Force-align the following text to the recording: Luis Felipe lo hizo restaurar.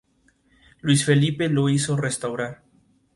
Luis 0.79 1.05
Felipe 1.05 1.47
lo 1.47 1.69
hizo 1.69 1.95
restaurar. 1.95 2.63